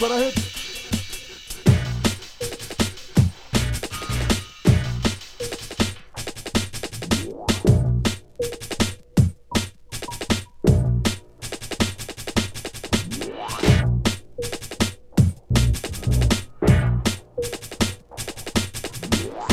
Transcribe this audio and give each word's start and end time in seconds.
when 0.00 0.12
I 0.12 0.18
hit. 0.18 0.34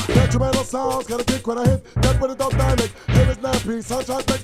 Instrumental 0.09 0.63
sounds, 0.63 1.07
got 1.07 1.21
a 1.21 1.23
kick 1.23 1.47
when 1.47 1.57
I 1.57 1.65
hit. 1.65 2.01
Dead 2.01 2.21
with 2.21 2.31
a 2.31 2.35
dynamic. 2.35 2.91
Here 3.07 3.29
is 3.29 3.37
Nappy, 3.37 3.83
sunshine. 3.83 4.34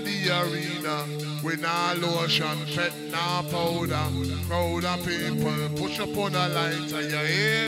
The 0.00 0.30
arena. 0.30 1.06
We 1.42 1.56
nah 1.56 1.92
lotion, 1.92 2.58
pet 2.74 2.92
nah 3.10 3.42
powder. 3.42 4.08
Crowd 4.46 4.84
of 4.84 5.06
people 5.06 5.68
push 5.76 6.00
up 6.00 6.16
on 6.16 6.34
a 6.34 6.48
lighter. 6.48 7.02
You 7.02 7.18
hear, 7.18 7.63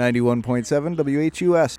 91.7 0.00 0.96
WHUS. 0.96 1.78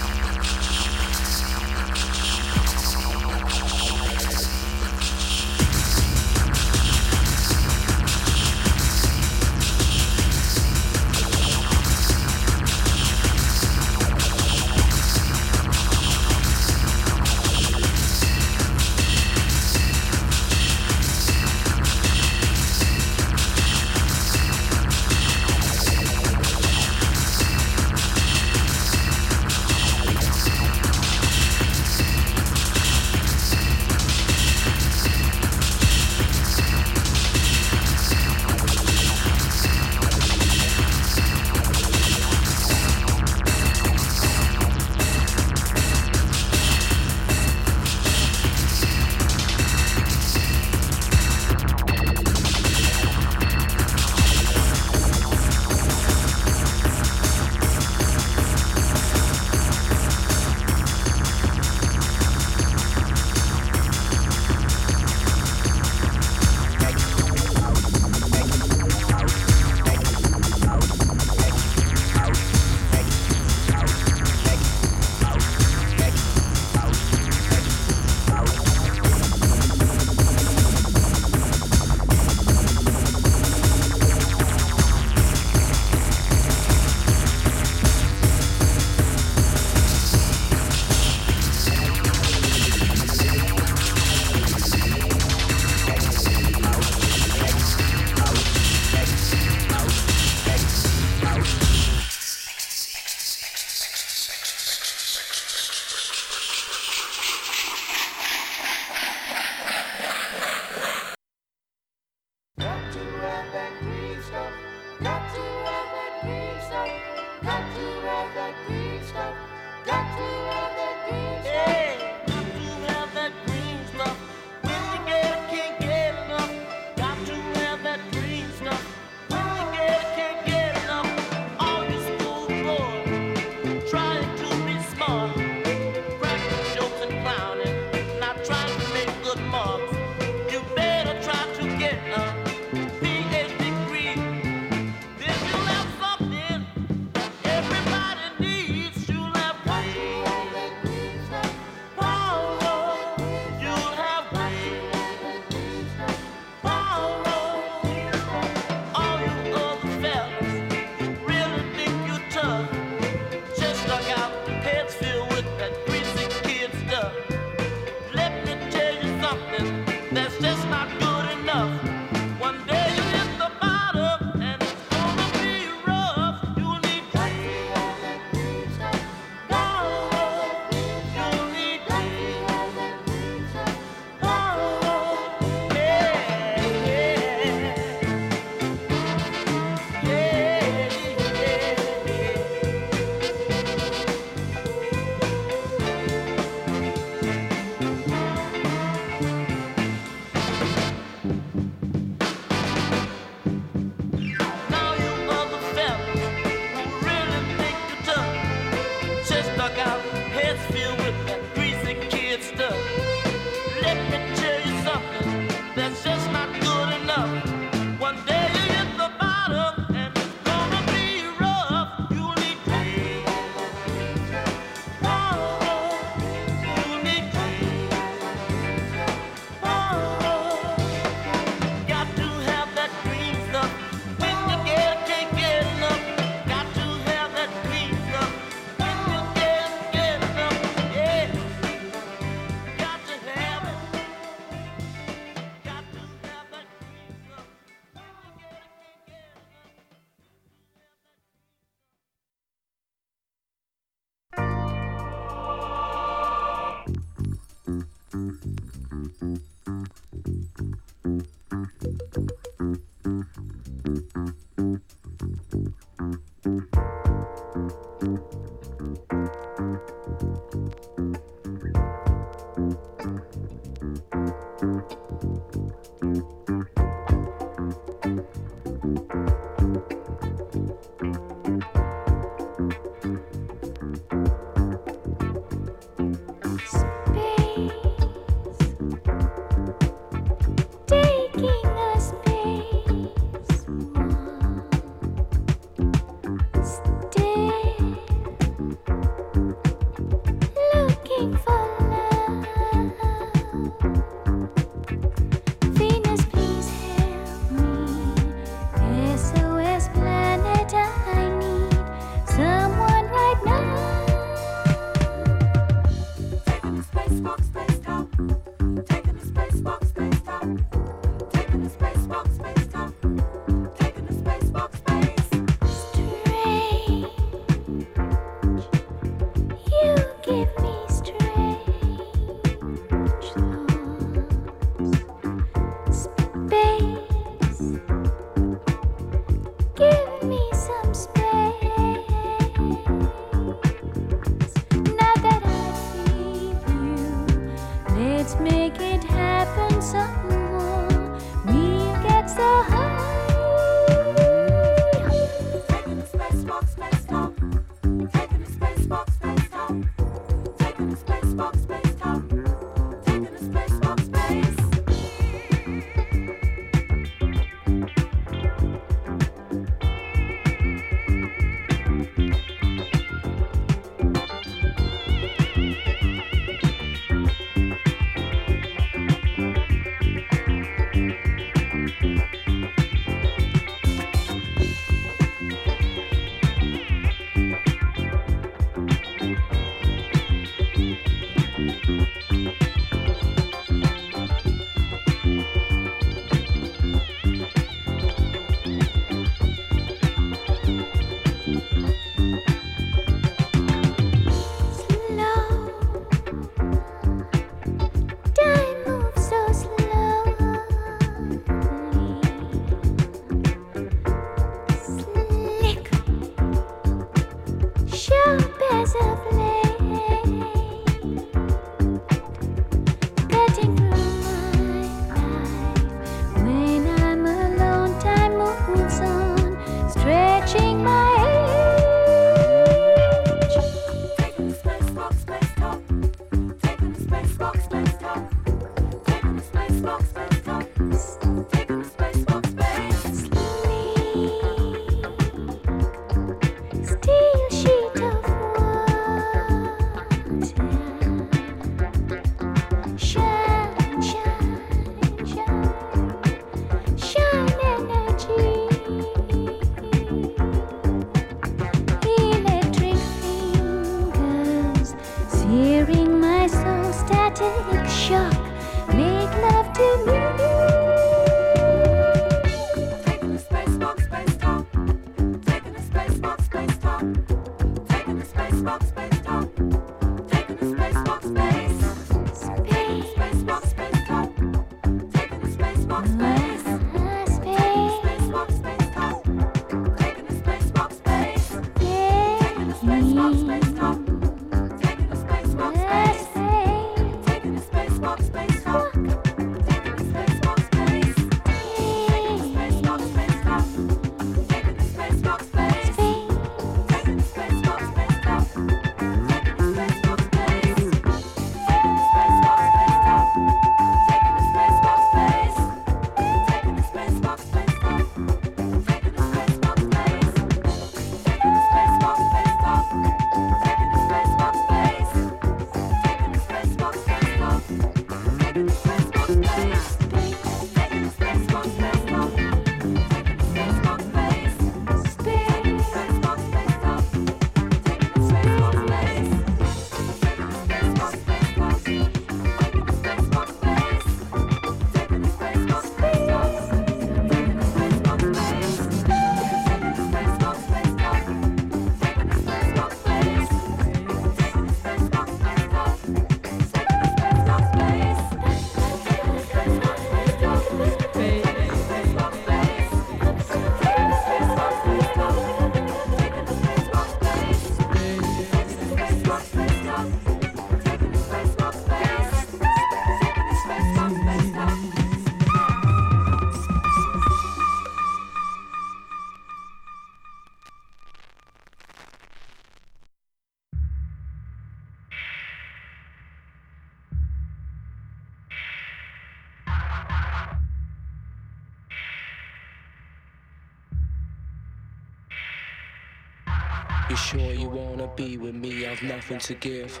I've 599.02 599.08
nothing 599.08 599.38
to 599.38 599.54
give. 599.54 600.00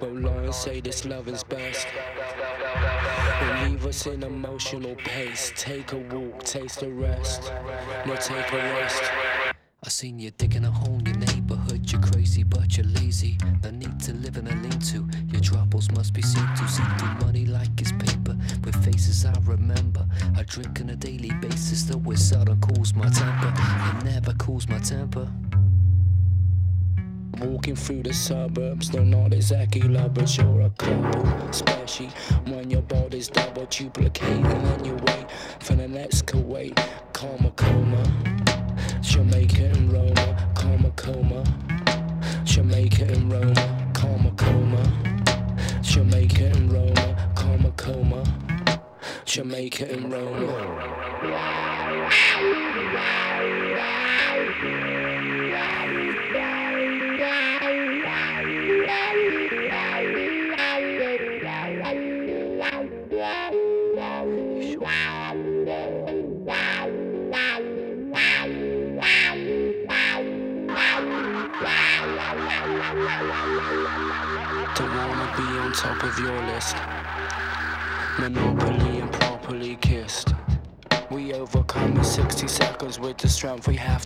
But 0.00 0.12
Lauren 0.12 0.52
say 0.52 0.80
this 0.80 1.04
love 1.04 1.28
is 1.28 1.44
best. 1.44 1.86
Leave 3.62 3.84
us 3.84 4.06
in 4.06 4.22
emotional 4.22 4.94
pace. 4.96 5.52
Take 5.54 5.92
a 5.92 5.98
walk, 5.98 6.44
taste 6.44 6.82
a 6.82 6.88
rest. 6.88 7.52
No, 8.06 8.16
take 8.16 8.50
a 8.52 8.56
rest. 8.56 9.02
I 9.84 9.88
seen 9.88 10.18
you 10.18 10.30
digging 10.30 10.64
a 10.64 10.70
hole 10.70 10.98
in 10.98 11.06
your 11.06 11.16
neighborhood. 11.16 11.90
You're 11.92 12.00
crazy, 12.00 12.42
but 12.42 12.76
you're 12.76 12.86
lazy. 12.86 13.36
No 13.62 13.70
need 13.70 14.00
to 14.00 14.14
live 14.14 14.36
in 14.38 14.46
a 14.46 14.54
lean 14.56 14.78
to. 14.80 15.06
Your 15.30 15.42
troubles 15.42 15.90
must 15.90 16.14
be 16.14 16.22
seen 16.22 16.46
to. 16.56 16.68
See 16.68 16.82
through 16.98 17.26
money 17.26 17.44
like 17.44 17.78
it's 17.78 17.92
paper. 17.92 18.36
With 18.64 18.82
faces 18.84 19.26
I 19.26 19.34
remember. 19.44 20.06
I 20.36 20.42
drink 20.44 20.80
on 20.80 20.90
a 20.90 20.96
daily 20.96 21.32
basis, 21.40 21.84
though 21.84 22.10
it 22.10 22.18
seldom 22.18 22.60
cools 22.60 22.94
my 22.94 23.08
temper. 23.10 23.52
It 23.98 24.04
never 24.04 24.32
cools 24.34 24.68
my 24.68 24.78
temper. 24.78 25.30
Walking 27.68 27.84
through 27.84 28.02
the 28.04 28.14
suburbs, 28.14 28.88
they're 28.88 29.04
not 29.04 29.34
exactly 29.34 29.82
lovers, 29.82 30.38
you're 30.38 30.62
a 30.62 30.70
couple. 30.70 31.26
Especially 31.50 32.08
when 32.46 32.70
your 32.70 32.80
body's 32.80 33.28
double 33.28 33.66
duplicating 33.66 34.46
and 34.46 34.86
you 34.86 34.94
wait 34.94 35.30
for 35.60 35.74
the 35.74 35.86
next 35.86 36.24
Kuwait. 36.24 36.82
Coma, 37.12 37.50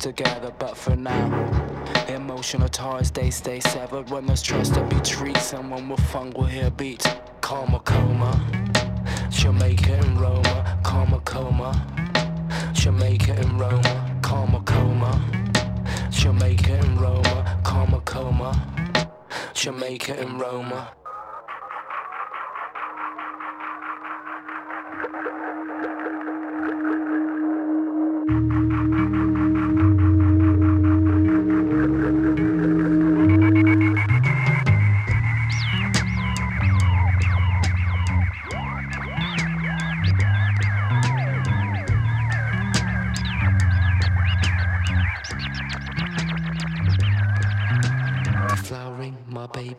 together, 0.02 0.52
but 0.58 0.76
for 0.76 0.96
now, 0.96 1.24
emotional 2.08 2.68
ties 2.68 3.12
they 3.12 3.30
stay 3.30 3.60
severed. 3.60 4.10
When 4.10 4.26
there's 4.26 4.42
trust 4.42 4.74
to 4.74 4.82
be 4.86 4.96
treated, 4.96 5.40
someone 5.40 5.88
with 5.88 6.00
funk 6.10 6.36
will 6.36 6.46
hear 6.46 6.70
beats. 6.70 7.06
Karma 7.40 7.78
coma, 7.78 8.32
Jamaica 9.30 9.92
and 9.92 10.20
Roma, 10.20 10.80
karma 10.82 11.20
coma, 11.20 11.70
Jamaica 12.72 13.32
and 13.32 13.60
Roma, 13.60 14.18
karma 14.22 14.60
coma, 14.62 15.12
Jamaica 16.10 16.72
and 16.72 17.00
Roma, 17.00 17.60
karma 17.62 18.00
coma, 18.00 18.50
Jamaica 19.54 20.18
and 20.18 20.40
Roma. 20.40 20.90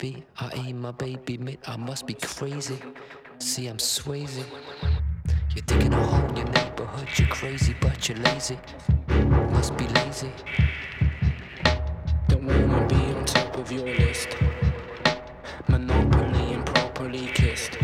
I 0.04 0.52
aim 0.56 0.82
my 0.82 0.92
baby 0.92 1.38
mate. 1.38 1.60
I 1.66 1.78
must 1.78 2.06
be 2.06 2.14
crazy. 2.14 2.78
See, 3.40 3.68
I'm 3.68 3.78
swayzy. 3.78 4.44
You're 5.56 5.64
digging 5.66 5.94
a 5.94 6.06
hole 6.06 6.30
in 6.32 6.36
your 6.36 6.46
neighborhood. 6.48 7.08
You're 7.16 7.30
crazy, 7.30 7.74
but 7.80 8.10
you're 8.10 8.18
lazy. 8.18 8.60
Must 9.08 9.78
be 9.78 9.88
lazy. 9.88 10.30
Don't 12.28 12.44
wanna 12.44 12.86
be 12.86 12.96
on 12.96 13.24
top 13.24 13.56
of 13.56 13.72
your 13.72 13.86
list. 13.86 14.36
Monopoly 15.70 16.54
and 16.56 16.66
properly 16.66 17.28
kissed. 17.28 17.78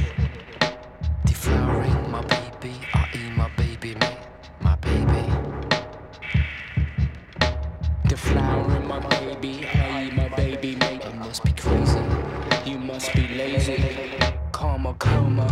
Deflowering 1.25 2.09
my 2.09 2.21
baby, 2.23 2.75
I 2.95 3.07
aim 3.13 3.37
my 3.37 3.49
baby 3.55 3.95
mate. 3.95 4.17
My 4.59 4.75
baby. 4.75 5.23
Deflowering 8.09 8.85
my 8.87 8.99
baby, 9.07 9.65
coma. 14.99 15.47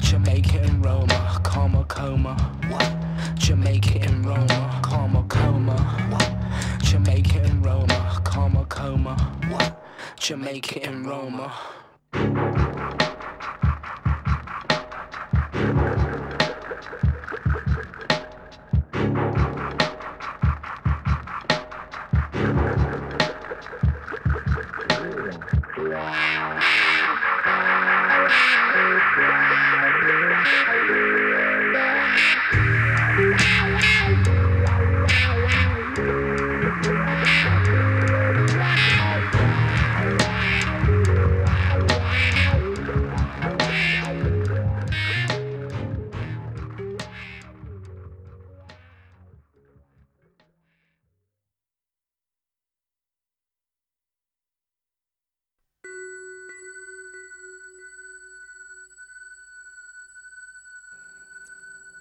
Jamaica 0.00 0.60
and 0.60 0.84
Roma. 0.84 1.40
Karma 1.44 1.84
coma. 1.84 2.34
Jamaica 3.36 4.00
and 4.00 4.26
Roma. 4.26 4.80
Karma 4.82 5.22
coma. 5.28 5.76
Jamaica 6.82 7.40
and 7.42 7.64
Roma. 7.64 8.20
Karma 8.24 8.64
coma. 8.66 9.16
Jamaica 10.18 10.82
and 10.82 11.06
Roma. 11.06 11.52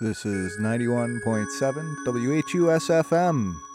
This 0.08 0.26
is 0.26 0.56
91.7 0.56 2.06
WHUS 2.06 3.67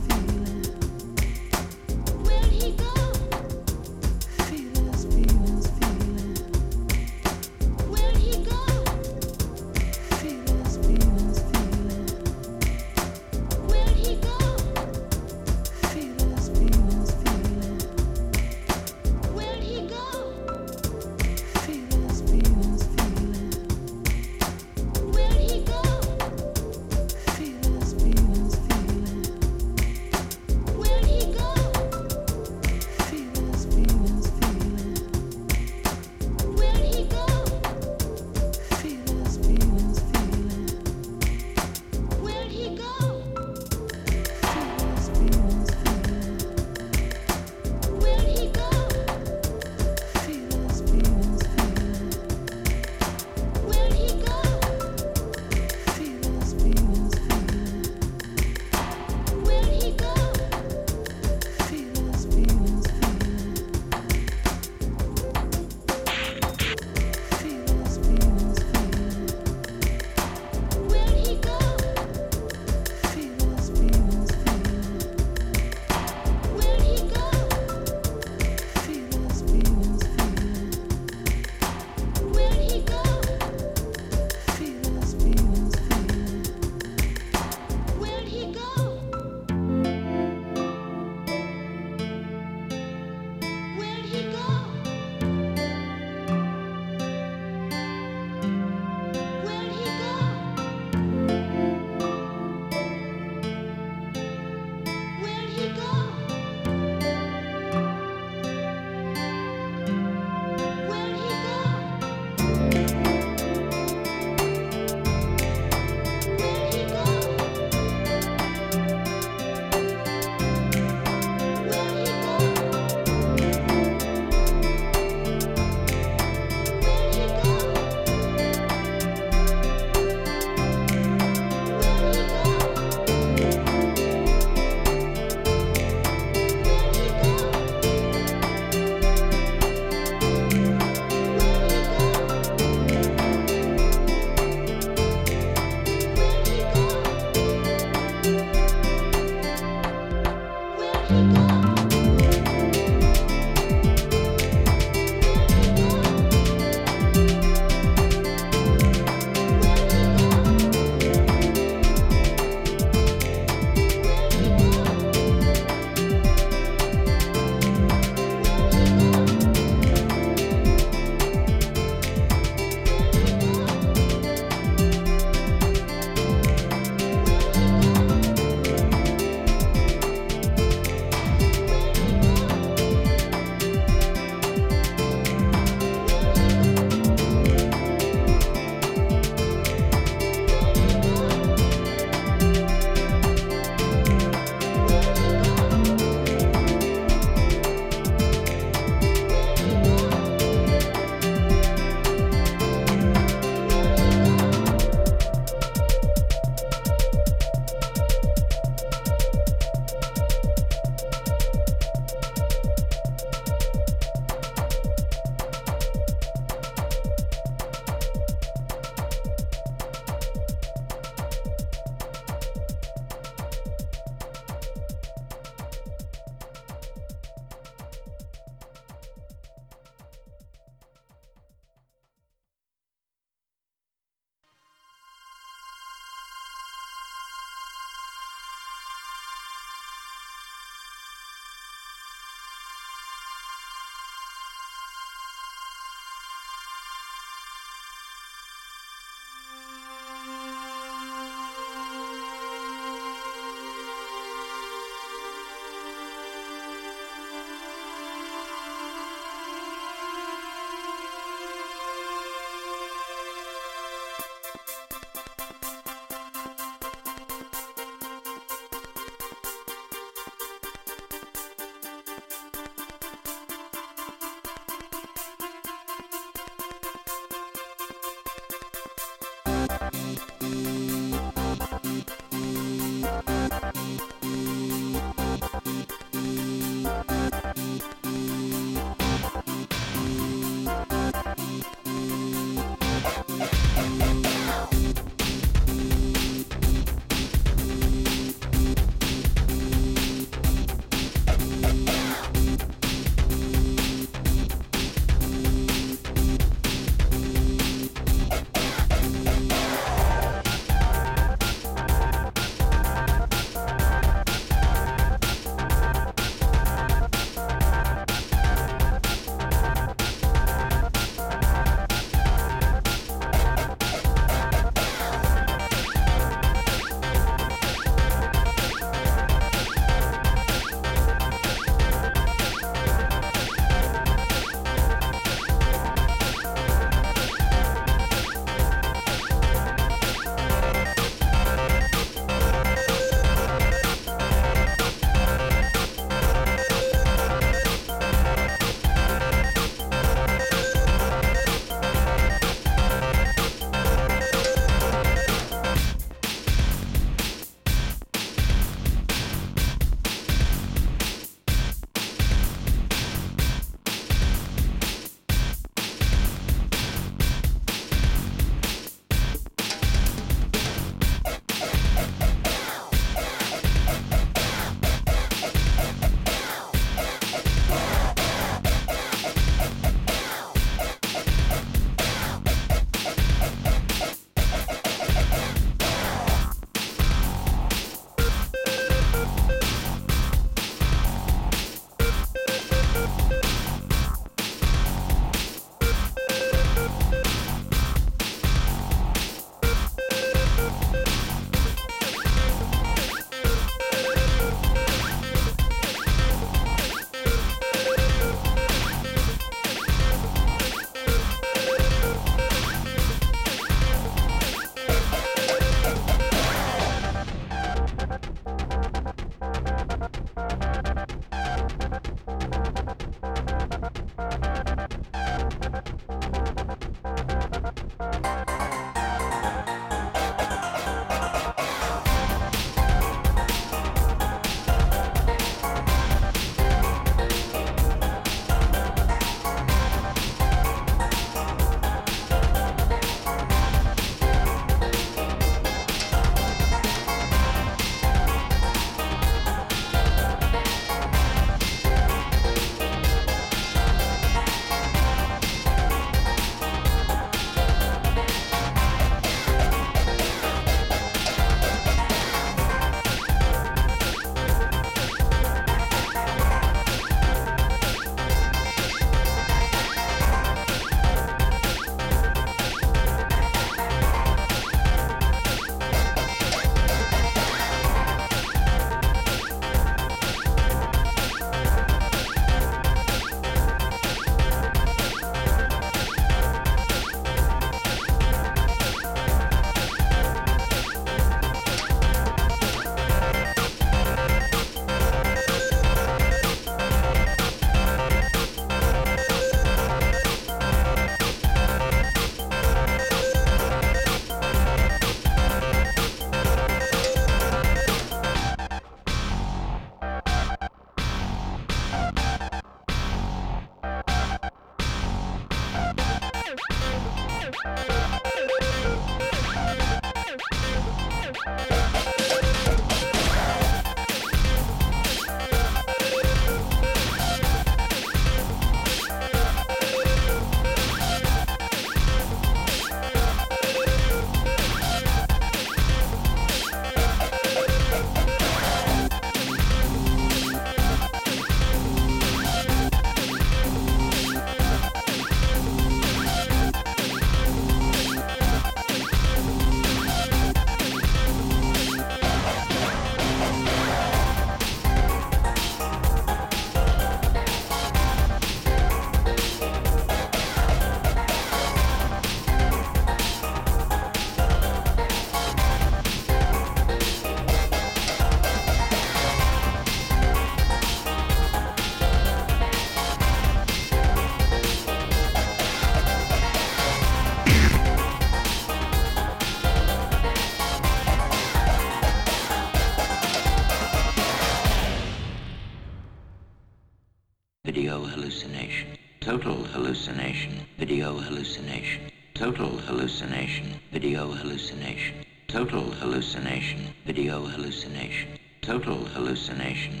hallucination, 597.51 598.29
total 598.61 599.03
hallucination, 599.05 600.00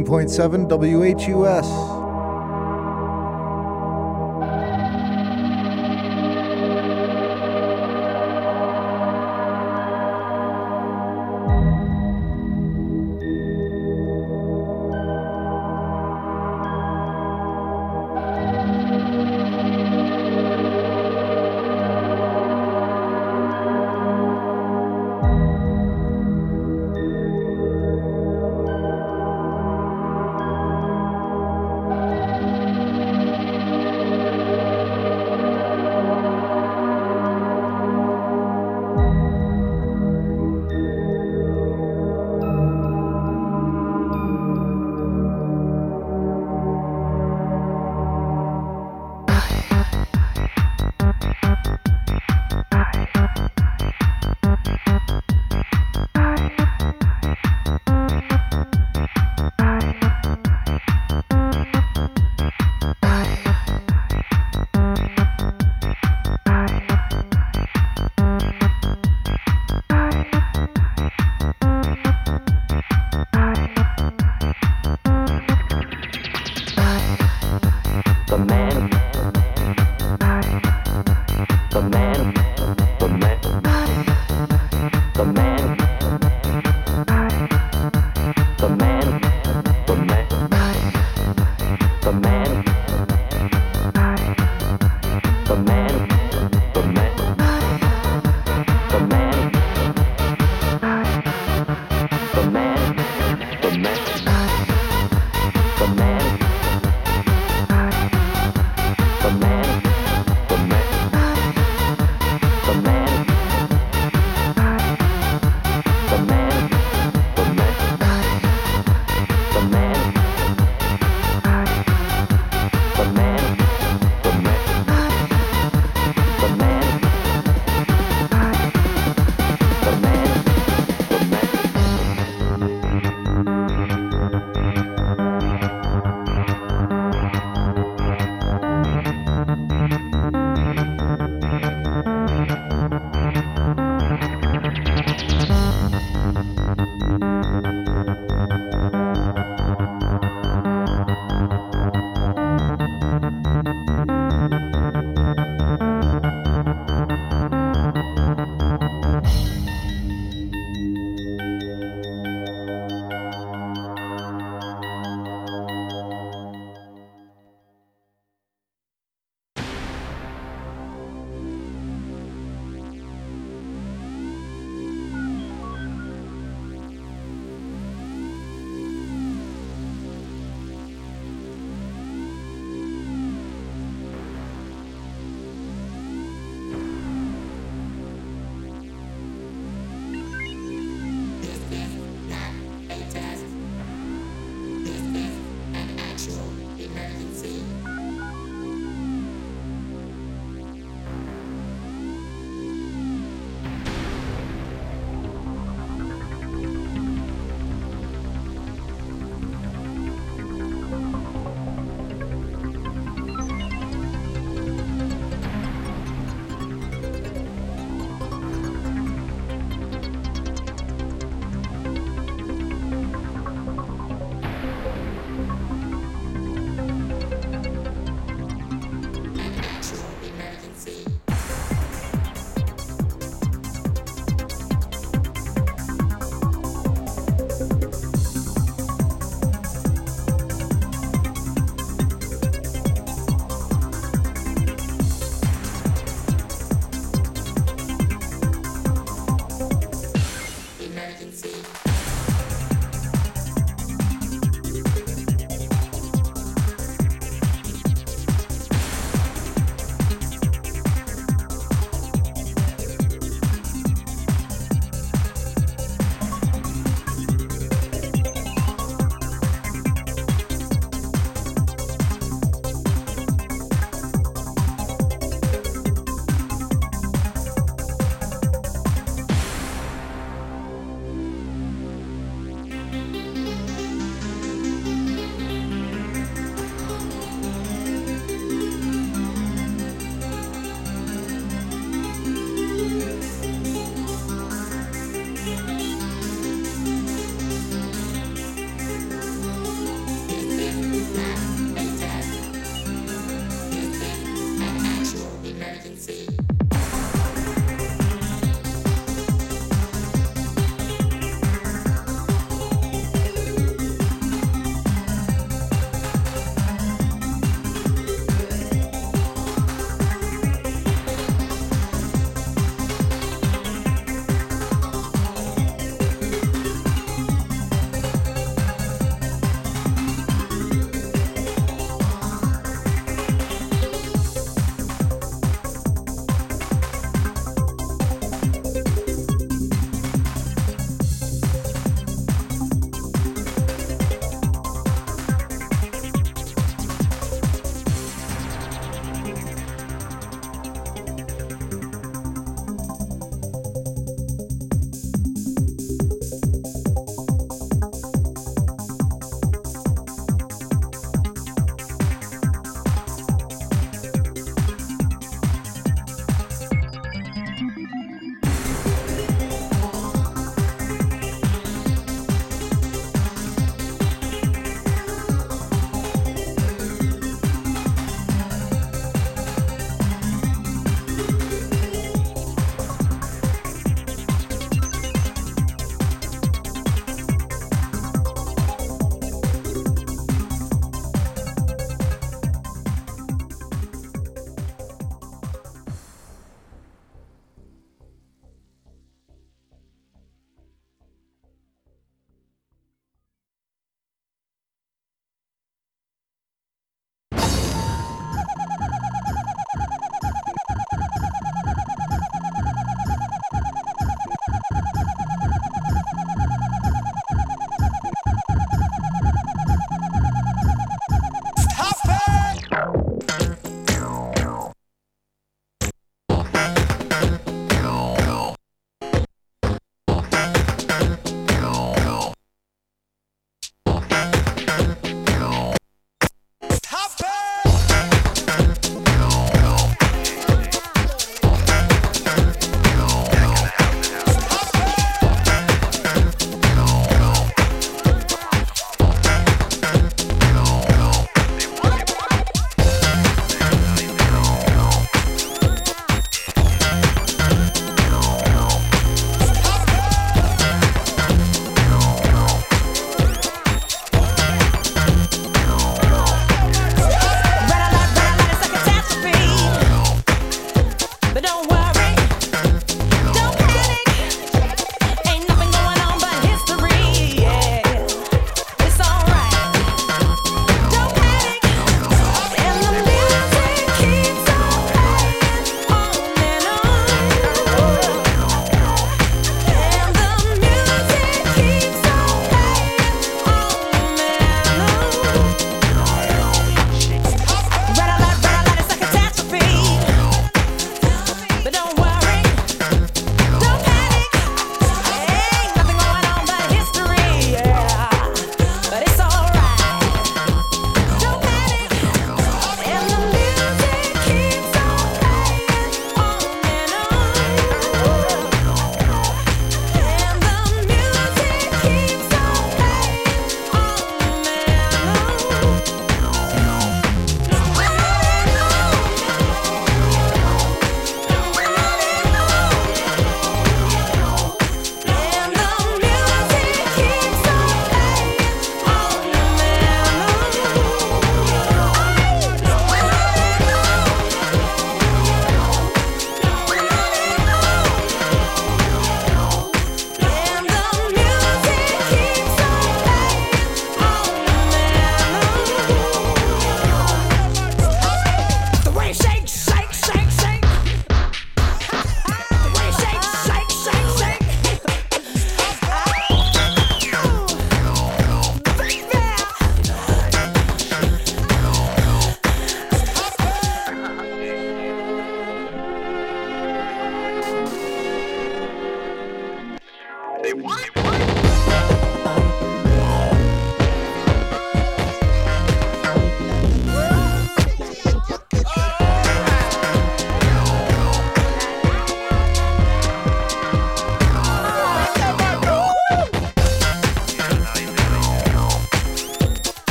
91.7 0.00 0.68
WHUS. 0.68 1.91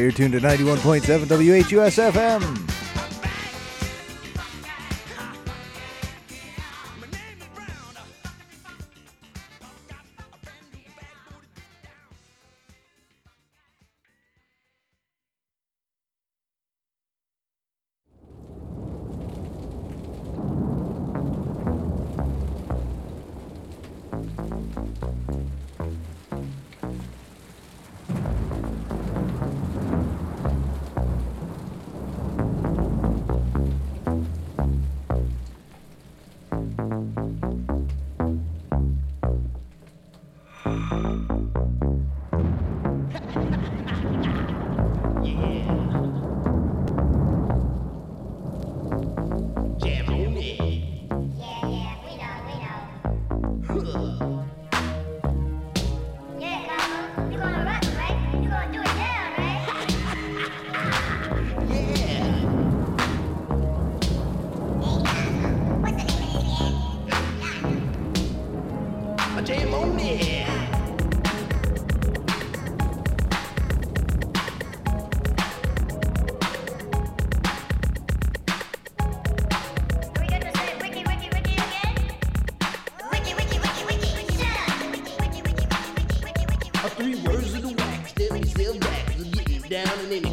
You're 0.00 0.12
tuned 0.12 0.32
to 0.34 0.40
91.7 0.40 1.26
WHUSFM. 1.26 2.67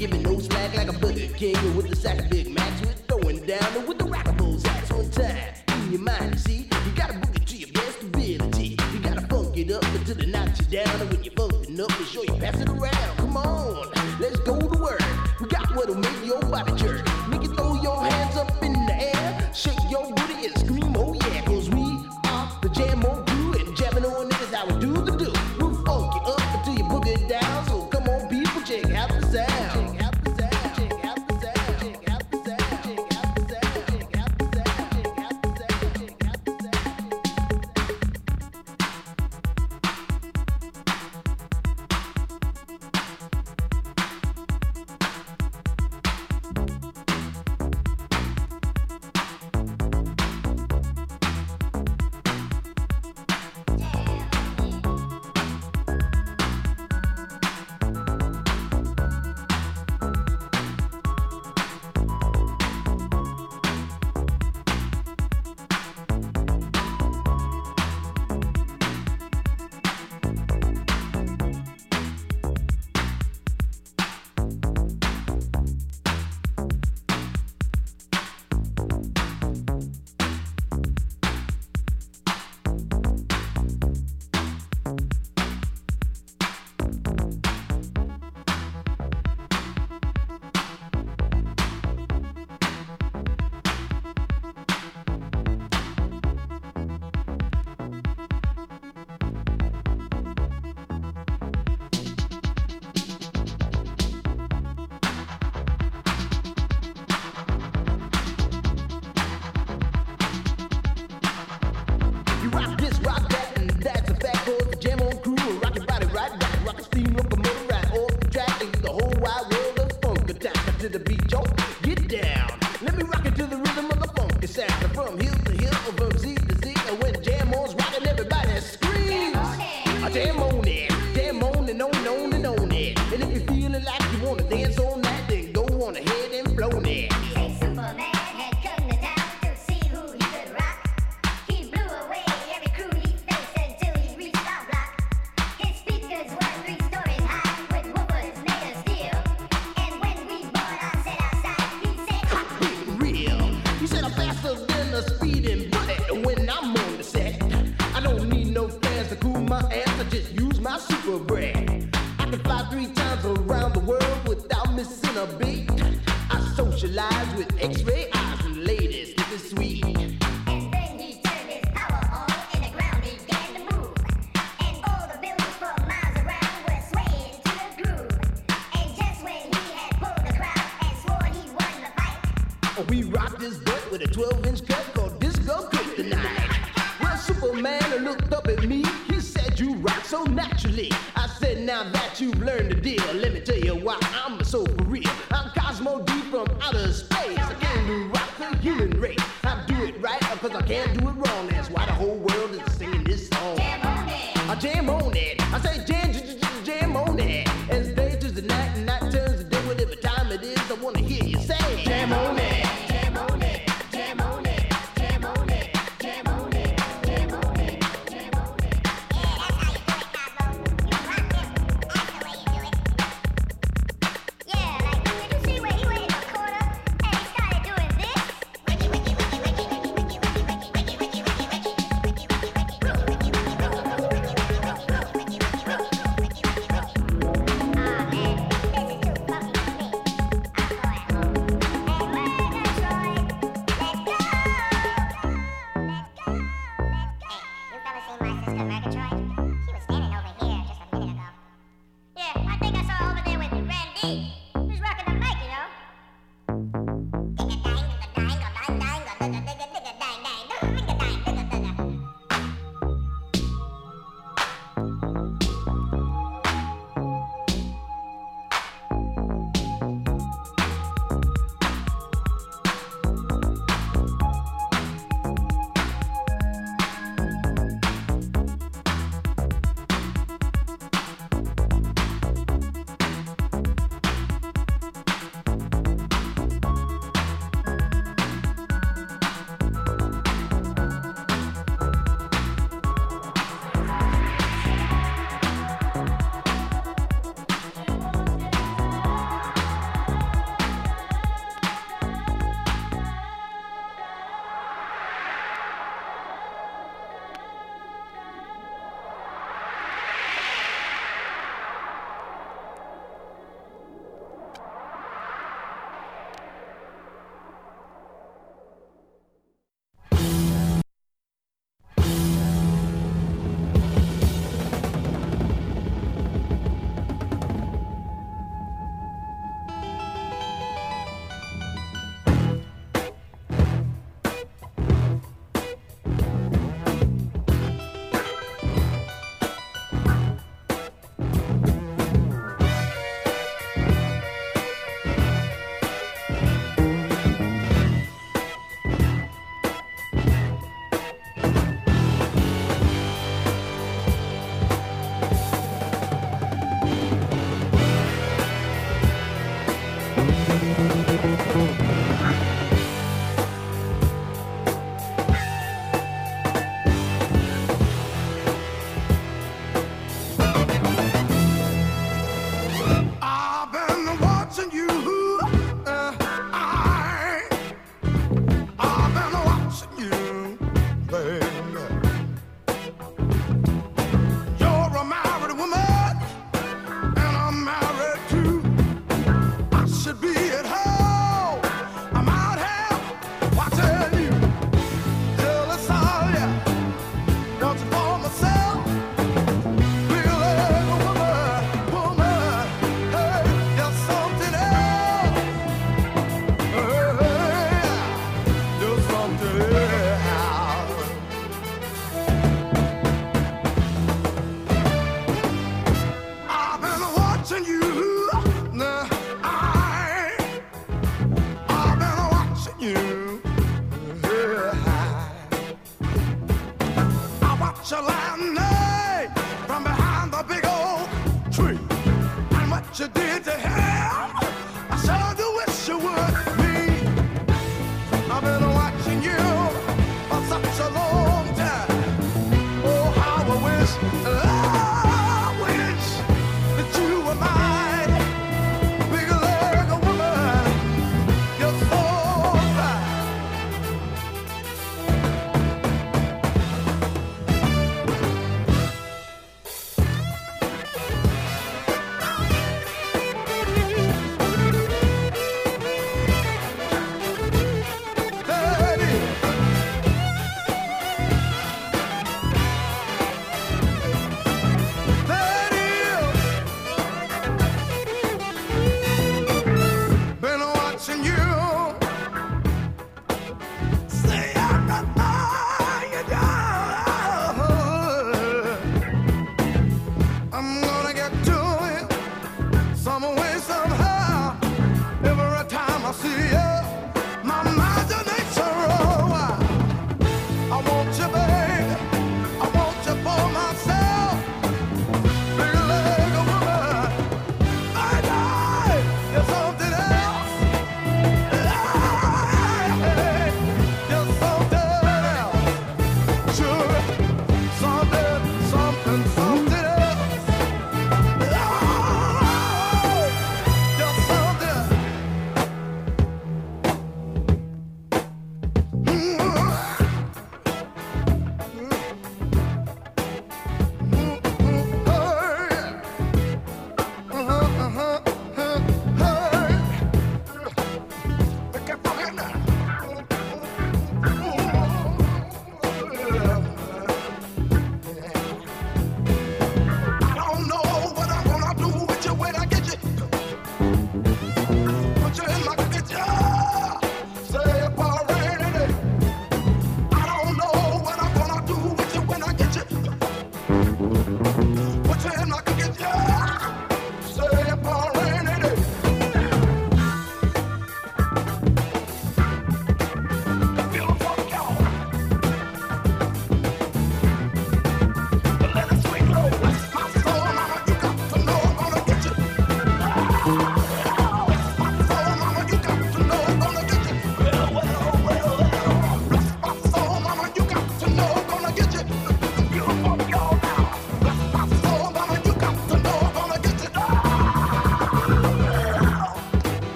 giving 0.00 0.22
no 0.22 0.38
smack 0.38 0.74
like 0.74 0.88
a 0.88 0.98
buddy 0.98 1.28
king 1.28 1.76
with 1.76 1.92
a 1.92 1.94
sack 1.94 2.18
of 2.18 2.30
Big 2.30 2.48
Macs. 2.48 2.80
We're 2.80 2.94
throwing 3.06 3.44
down 3.44 3.76
and 3.76 3.86
with 3.86 3.98
the 3.98 4.06
rockables 4.06 4.66
ass 4.66 4.90
one 4.90 5.10
time. 5.10 5.36
In 5.84 5.92
your 5.92 6.00
mind, 6.00 6.32
you 6.32 6.38
see, 6.38 6.68
you 6.86 6.92
gotta 6.96 7.18
book 7.18 7.36
it 7.36 7.46
to 7.46 7.56
your 7.58 7.70
best 7.72 8.00
ability. 8.02 8.78
You 8.94 8.98
gotta 9.00 9.20
funk 9.26 9.58
it 9.58 9.70
up 9.70 9.84
until 9.84 10.14
they 10.14 10.24
knock 10.24 10.48
you 10.58 10.64
down. 10.78 11.00
And 11.02 11.10
when 11.10 11.22
you're 11.22 11.34
bumping 11.34 11.78
up, 11.78 11.88
be 11.98 12.04
sure 12.04 12.24
you 12.24 12.32
pass 12.40 12.58
it 12.58 12.70
around. 12.70 13.16
Come 13.18 13.36
on, 13.36 13.90
let's 14.18 14.38
go 14.40 14.58
to 14.58 14.78
work. 14.80 15.02
We 15.38 15.48
got 15.48 15.68
what'll 15.76 15.96
make 15.96 16.24
your 16.24 16.40
body 16.40 16.72
jerk. 16.76 17.06
Make 17.28 17.42
you 17.42 17.54
throw 17.54 17.74
your 17.82 18.02
hands 18.02 18.38
up 18.38 18.62
in 18.62 18.72
the 18.72 18.96
air, 19.14 19.50
shake 19.52 19.84
your 19.90 20.19